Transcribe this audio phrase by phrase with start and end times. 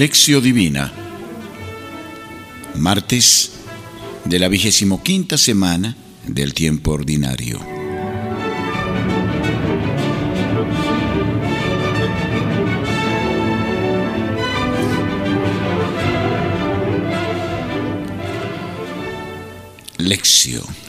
[0.00, 0.90] Lección Divina,
[2.76, 3.52] martes
[4.24, 5.94] de la vigésimo quinta semana
[6.26, 7.60] del tiempo ordinario.
[19.98, 20.79] Lección.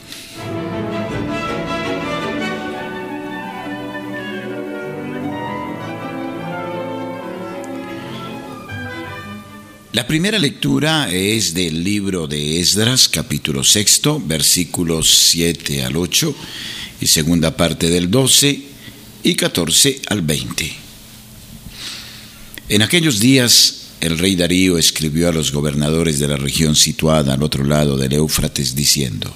[9.92, 16.34] La primera lectura es del libro de Esdras, capítulo sexto, versículos 7 al 8,
[17.02, 18.62] y segunda parte del 12
[19.22, 20.72] y 14 al 20.
[22.70, 27.42] En aquellos días el rey Darío escribió a los gobernadores de la región situada al
[27.42, 29.30] otro lado del Éufrates diciendo,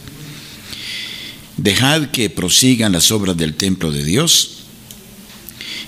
[1.59, 4.65] Dejad que prosigan las obras del templo de Dios,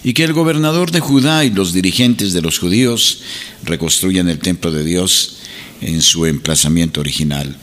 [0.04, 3.20] y que el gobernador de Judá y los dirigentes de los judíos
[3.64, 5.36] reconstruyan el templo de Dios
[5.80, 7.56] en su emplazamiento original.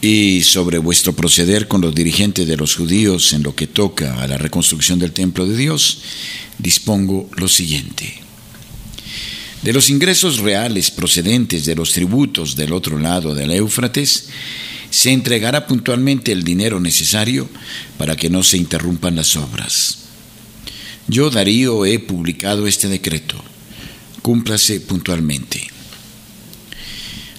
[0.00, 4.28] Y sobre vuestro proceder con los dirigentes de los judíos en lo que toca a
[4.28, 6.02] la reconstrucción del templo de Dios,
[6.58, 8.20] dispongo lo siguiente.
[9.62, 14.28] De los ingresos reales procedentes de los tributos del otro lado del Éufrates,
[14.90, 17.48] se entregará puntualmente el dinero necesario
[17.98, 20.07] para que no se interrumpan las obras.
[21.10, 23.42] Yo, Darío, he publicado este decreto.
[24.20, 25.66] Cúmplase puntualmente.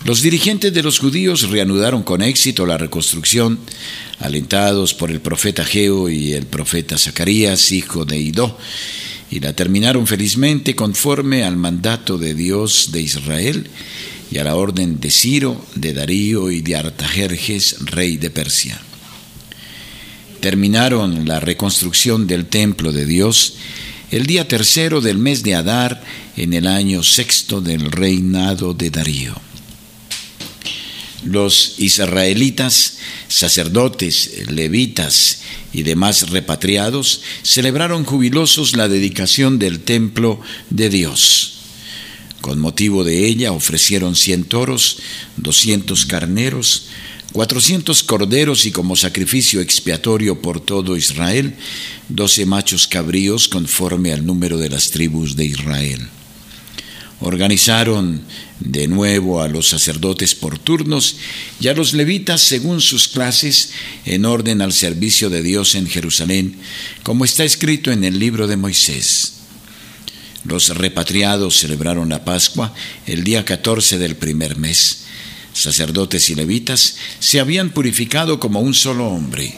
[0.06, 3.60] Los dirigentes de los judíos reanudaron con éxito la reconstrucción,
[4.18, 8.58] alentados por el profeta Geo y el profeta Zacarías, hijo de Idó,
[9.30, 13.70] y la terminaron felizmente conforme al mandato de Dios de Israel
[14.32, 18.82] y a la orden de Ciro, de Darío y de Artajerjes, rey de Persia
[20.40, 23.56] terminaron la reconstrucción del templo de Dios
[24.12, 26.04] el día tercero del mes de Adar
[26.36, 29.36] en el año sexto del reinado de Darío.
[31.24, 35.42] Los israelitas, sacerdotes, levitas
[35.74, 40.40] y demás repatriados celebraron jubilosos la dedicación del templo
[40.70, 41.56] de Dios.
[42.42, 45.00] Con motivo de ella ofrecieron cien toros,
[45.36, 46.89] doscientos carneros,
[47.32, 51.56] cuatrocientos corderos y como sacrificio expiatorio por todo Israel,
[52.08, 56.08] doce machos cabríos conforme al número de las tribus de Israel.
[57.22, 58.22] Organizaron
[58.62, 61.18] de nuevo a los sacerdotes por turnos
[61.60, 63.72] y a los levitas según sus clases
[64.06, 66.56] en orden al servicio de Dios en Jerusalén,
[67.04, 69.34] como está escrito en el libro de Moisés.
[70.46, 72.74] Los repatriados celebraron la Pascua
[73.06, 75.00] el día 14 del primer mes
[75.62, 79.58] sacerdotes y levitas, se habían purificado como un solo hombre.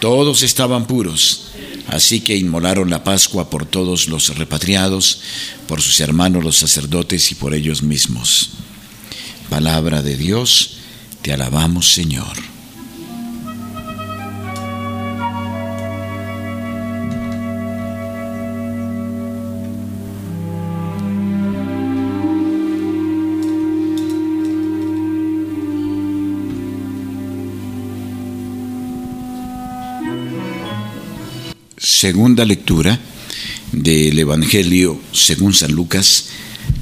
[0.00, 1.48] Todos estaban puros,
[1.88, 5.20] así que inmolaron la Pascua por todos los repatriados,
[5.66, 8.50] por sus hermanos los sacerdotes y por ellos mismos.
[9.50, 10.76] Palabra de Dios,
[11.22, 12.59] te alabamos Señor.
[31.82, 33.00] Segunda lectura
[33.72, 36.26] del Evangelio según San Lucas,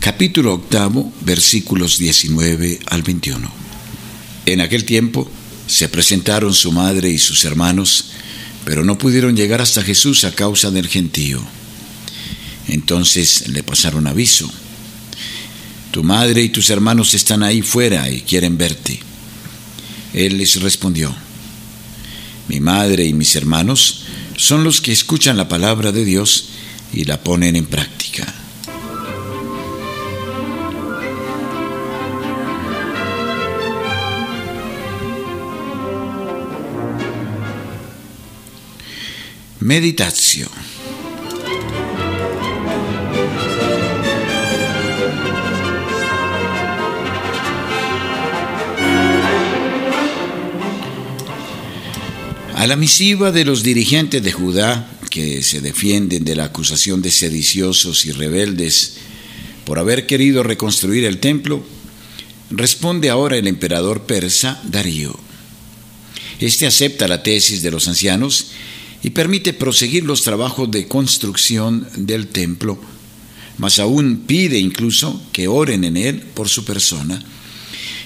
[0.00, 3.48] capítulo octavo, versículos 19 al 21.
[4.46, 5.30] En aquel tiempo
[5.68, 8.06] se presentaron su madre y sus hermanos,
[8.64, 11.40] pero no pudieron llegar hasta Jesús a causa del gentío.
[12.66, 14.50] Entonces le pasaron aviso.
[15.92, 18.98] Tu madre y tus hermanos están ahí fuera y quieren verte.
[20.12, 21.14] Él les respondió,
[22.48, 24.06] mi madre y mis hermanos
[24.38, 26.50] son los que escuchan la palabra de Dios
[26.92, 28.24] y la ponen en práctica.
[39.58, 40.57] Meditación.
[52.58, 57.12] A la misiva de los dirigentes de Judá, que se defienden de la acusación de
[57.12, 58.96] sediciosos y rebeldes
[59.64, 61.62] por haber querido reconstruir el templo,
[62.50, 65.16] responde ahora el emperador persa Darío.
[66.40, 68.46] Este acepta la tesis de los ancianos
[69.04, 72.76] y permite proseguir los trabajos de construcción del templo,
[73.58, 77.22] mas aún pide incluso que oren en él por su persona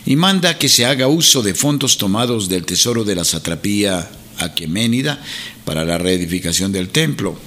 [0.04, 5.22] y manda que se haga uso de fondos tomados del tesoro de la satrapía Aqueménida
[5.64, 7.38] para la reedificación del templo.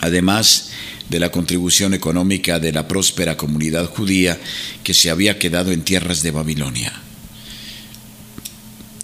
[0.00, 0.70] además
[1.08, 4.38] de la contribución económica de la próspera comunidad judía
[4.82, 6.92] que se había quedado en tierras de Babilonia.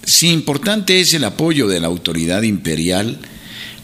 [0.04, 3.18] Si importante es el apoyo de la autoridad imperial,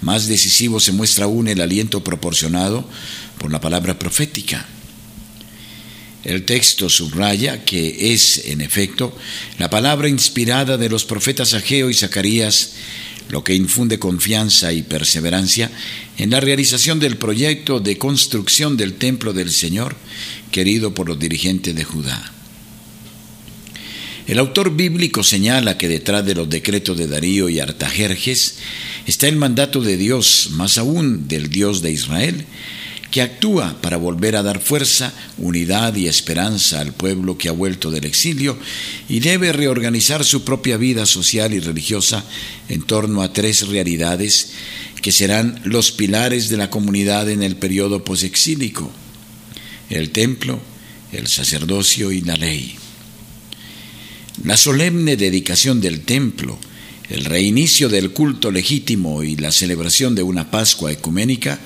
[0.00, 2.88] más decisivo se muestra aún el aliento proporcionado
[3.38, 4.66] por la palabra profética.
[6.26, 9.16] El texto subraya que es, en efecto,
[9.58, 12.72] la palabra inspirada de los profetas Ageo y Zacarías
[13.28, 15.70] lo que infunde confianza y perseverancia
[16.18, 19.94] en la realización del proyecto de construcción del templo del Señor
[20.50, 22.32] querido por los dirigentes de Judá.
[24.26, 28.56] El autor bíblico señala que detrás de los decretos de Darío y Artajerjes
[29.06, 32.46] está el mandato de Dios, más aún del Dios de Israel,
[33.16, 37.90] que actúa para volver a dar fuerza, unidad y esperanza al pueblo que ha vuelto
[37.90, 38.58] del exilio
[39.08, 42.22] y debe reorganizar su propia vida social y religiosa
[42.68, 44.50] en torno a tres realidades
[45.00, 48.92] que serán los pilares de la comunidad en el periodo posexílico,
[49.88, 50.60] el templo,
[51.10, 52.76] el sacerdocio y la ley.
[54.44, 56.58] La solemne dedicación del templo,
[57.08, 61.58] el reinicio del culto legítimo y la celebración de una Pascua ecuménica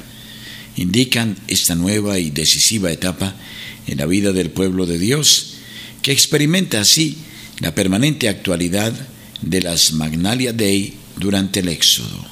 [0.76, 3.34] indican esta nueva y decisiva etapa
[3.86, 5.54] en la vida del pueblo de Dios,
[6.02, 7.18] que experimenta así
[7.60, 8.92] la permanente actualidad
[9.42, 12.26] de las Magnalia Dei durante el Éxodo.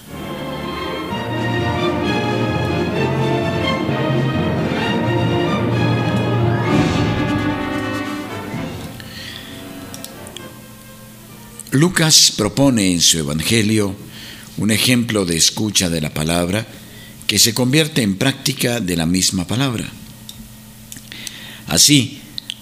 [11.71, 13.95] Lucas propone en su Evangelio
[14.57, 16.67] un ejemplo de escucha de la palabra
[17.29, 19.87] que se convierte en práctica de la misma palabra.
[21.69, 22.21] Así,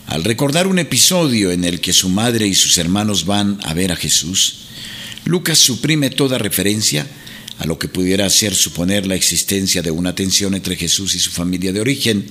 [0.09, 3.93] al recordar un episodio en el que su madre y sus hermanos van a ver
[3.93, 4.67] a Jesús,
[5.25, 7.07] Lucas suprime toda referencia
[7.59, 11.31] a lo que pudiera hacer suponer la existencia de una tensión entre Jesús y su
[11.31, 12.27] familia de origen,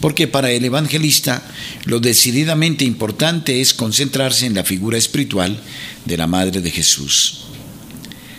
[0.00, 1.48] porque para el evangelista
[1.84, 5.62] lo decididamente importante es concentrarse en la figura espiritual
[6.04, 7.44] de la madre de Jesús.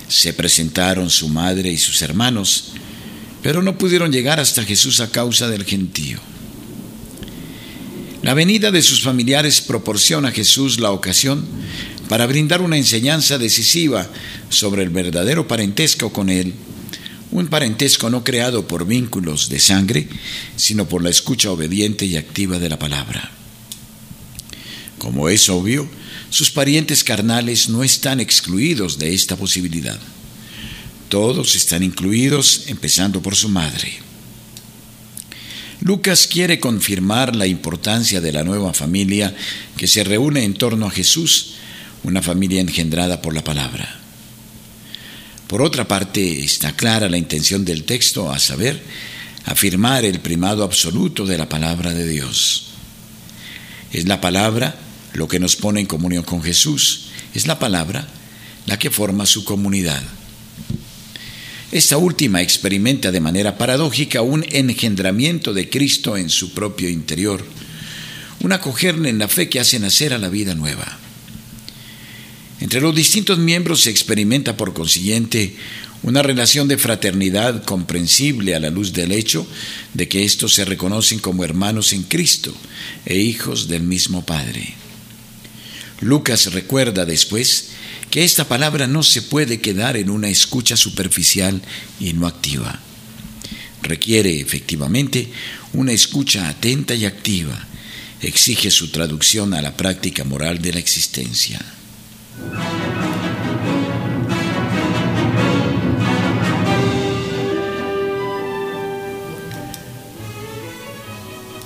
[0.10, 2.74] Se presentaron su madre y sus hermanos,
[3.44, 6.20] pero no pudieron llegar hasta Jesús a causa del gentío.
[8.24, 11.46] La venida de sus familiares proporciona a Jesús la ocasión
[12.08, 14.10] para brindar una enseñanza decisiva
[14.48, 16.54] sobre el verdadero parentesco con Él,
[17.32, 20.08] un parentesco no creado por vínculos de sangre,
[20.56, 23.30] sino por la escucha obediente y activa de la palabra.
[25.00, 25.90] Como es obvio,
[26.30, 30.00] sus parientes carnales no están excluidos de esta posibilidad.
[31.14, 34.00] Todos están incluidos, empezando por su madre.
[35.82, 39.36] Lucas quiere confirmar la importancia de la nueva familia
[39.78, 41.54] que se reúne en torno a Jesús,
[42.02, 44.00] una familia engendrada por la palabra.
[45.46, 48.82] Por otra parte, está clara la intención del texto, a saber,
[49.46, 52.70] afirmar el primado absoluto de la palabra de Dios.
[53.92, 54.76] Es la palabra
[55.14, 58.08] lo que nos pone en comunión con Jesús, es la palabra
[58.66, 60.02] la que forma su comunidad.
[61.74, 67.44] Esta última experimenta de manera paradójica un engendramiento de Cristo en su propio interior,
[68.42, 71.00] un acogerle en la fe que hace nacer a la vida nueva.
[72.60, 75.56] Entre los distintos miembros se experimenta por consiguiente
[76.04, 79.48] una relación de fraternidad comprensible a la luz del hecho
[79.96, 82.54] de que éstos se reconocen como hermanos en Cristo
[83.04, 84.76] e hijos del mismo Padre.
[86.02, 87.70] Lucas recuerda después
[88.14, 91.64] que esta palabra no se puede quedar en una escucha superficial
[92.00, 92.80] y no activa.
[93.82, 95.32] Requiere efectivamente
[95.74, 97.60] una escucha atenta y activa.
[98.22, 101.60] Exige su traducción a la práctica moral de la existencia.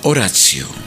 [0.03, 0.86] Horacio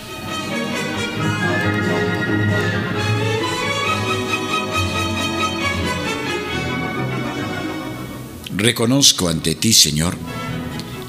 [8.61, 10.19] Reconozco ante ti, Señor,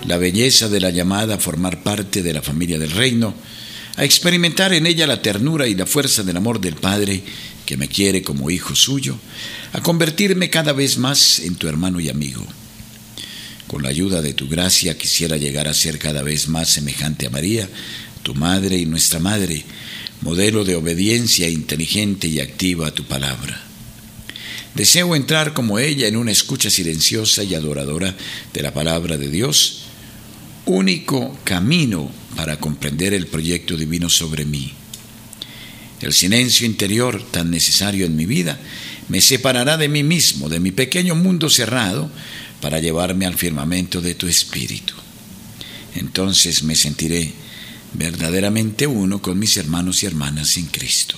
[0.05, 3.35] la belleza de la llamada a formar parte de la familia del reino,
[3.97, 7.21] a experimentar en ella la ternura y la fuerza del amor del Padre
[7.65, 9.17] que me quiere como hijo suyo,
[9.73, 12.47] a convertirme cada vez más en tu hermano y amigo.
[13.67, 17.31] Con la ayuda de tu gracia quisiera llegar a ser cada vez más semejante a
[17.31, 17.67] María,
[18.23, 19.65] tu madre y nuestra madre,
[20.21, 23.70] modelo de obediencia inteligente y activa a tu palabra.
[24.75, 28.15] Deseo entrar como ella en una escucha silenciosa y adoradora
[28.53, 29.83] de la palabra de Dios,
[30.65, 34.73] único camino para comprender el proyecto divino sobre mí.
[36.01, 38.59] El silencio interior tan necesario en mi vida
[39.09, 42.09] me separará de mí mismo, de mi pequeño mundo cerrado,
[42.61, 44.93] para llevarme al firmamento de tu espíritu.
[45.95, 47.33] entonces me sentiré
[47.93, 51.17] verdaderamente uno con mis hermanos y hermanas en Cristo.